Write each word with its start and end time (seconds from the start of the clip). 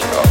Rise 0.00 0.27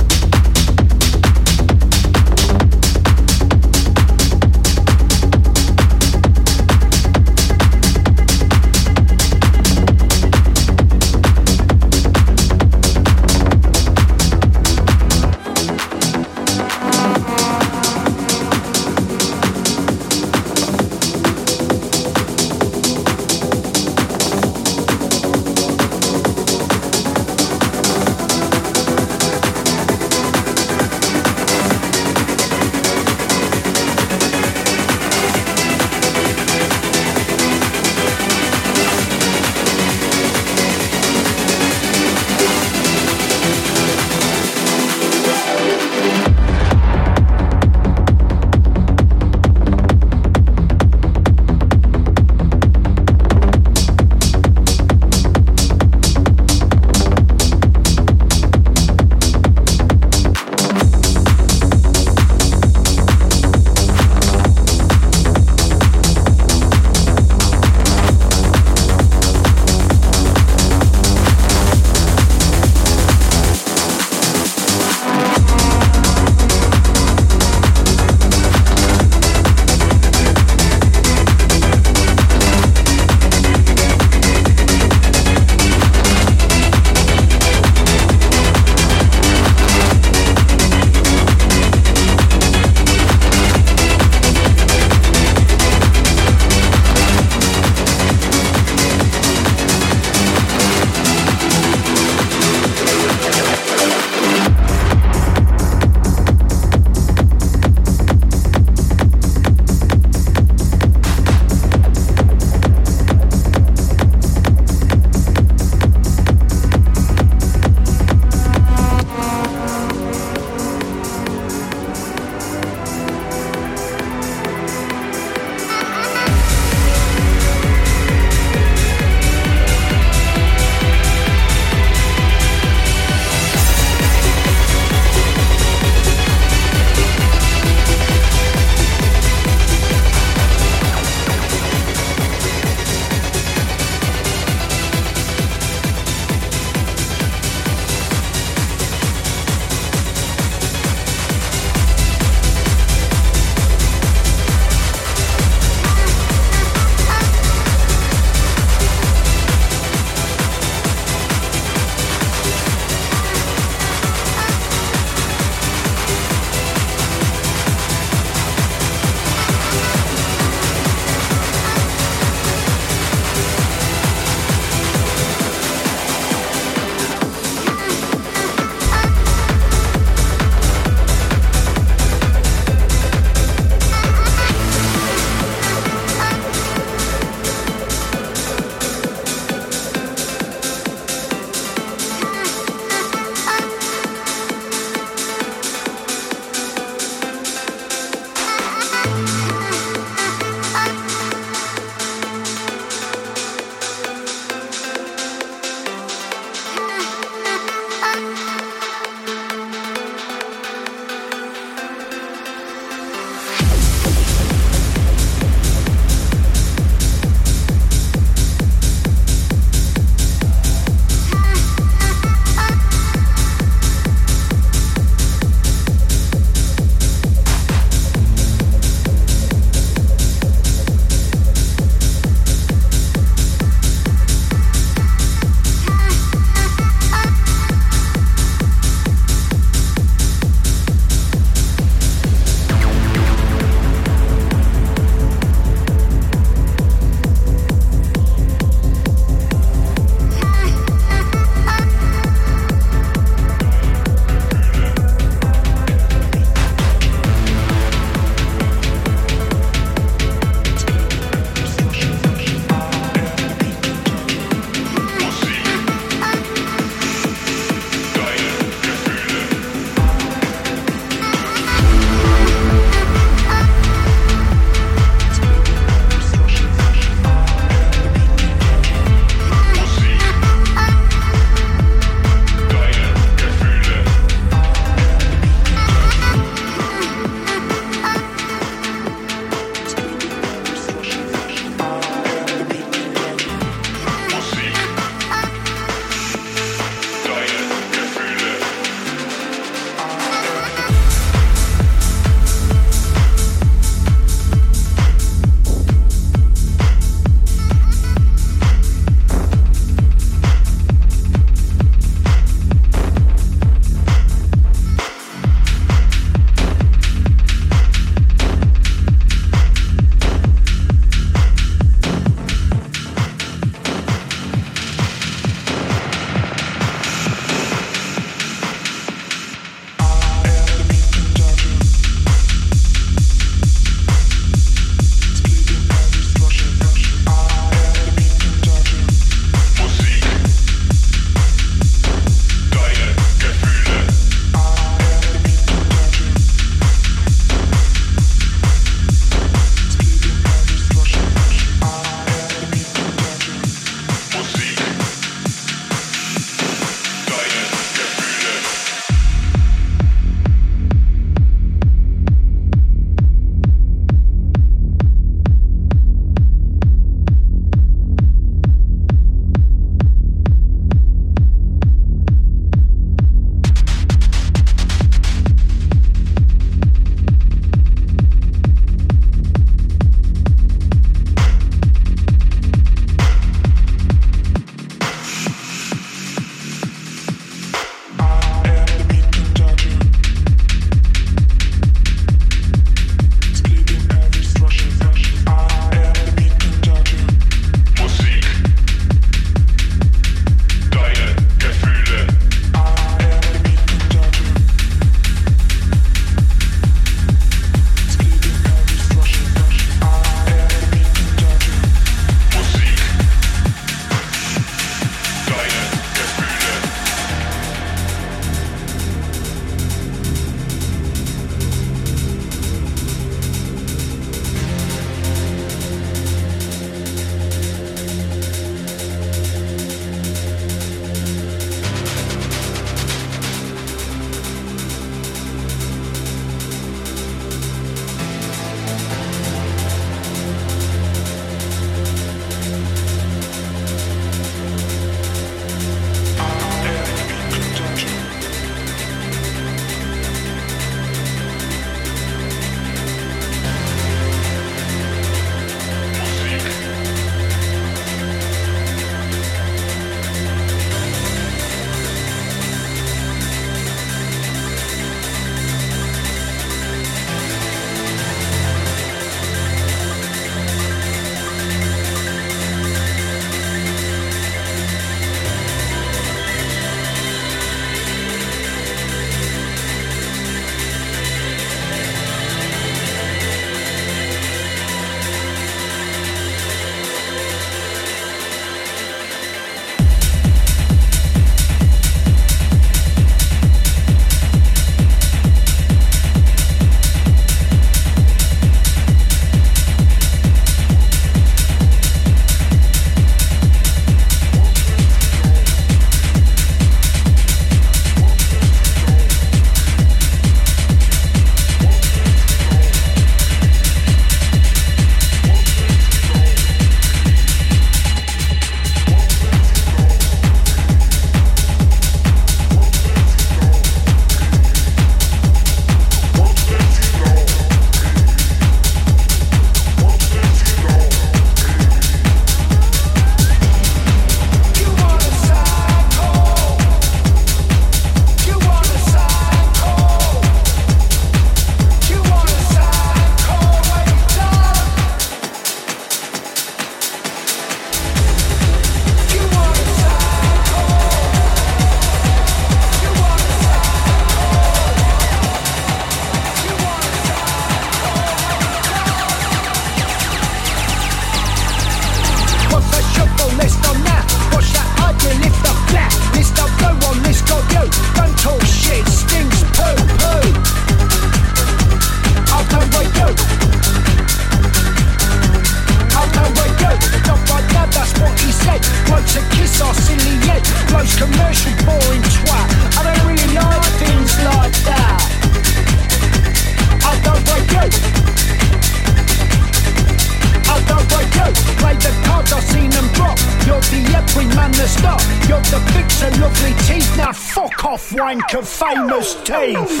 teeth. 599.44 600.00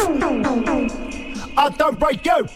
I 1.56 1.70
don't 1.76 1.98
break 1.98 2.24
you. 2.24 2.46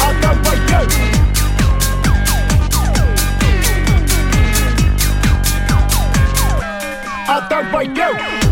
I 0.00 0.12
don't 0.20 0.42
break 0.42 0.70
you. 0.70 0.82
I 7.26 7.46
don't 7.48 7.70
break 7.70 7.96
you. 7.96 8.43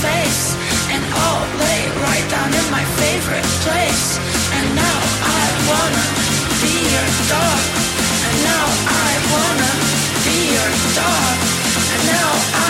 face 0.00 0.56
And 0.88 1.02
all 1.12 1.44
lay 1.60 1.82
right 2.08 2.26
down 2.32 2.50
in 2.60 2.66
my 2.72 2.84
favorite 3.00 3.48
place. 3.64 4.18
And 4.56 4.66
now 4.74 4.98
I 5.38 5.44
wanna 5.68 6.06
be 6.62 6.74
your 6.94 7.08
dog. 7.28 7.62
And 8.26 8.36
now 8.50 8.66
I 9.06 9.10
wanna 9.32 9.72
be 10.24 10.38
your 10.56 10.70
dog. 10.96 11.36
And 11.92 12.02
now 12.16 12.30
I 12.68 12.69